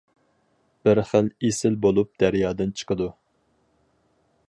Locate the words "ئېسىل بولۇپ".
1.49-2.11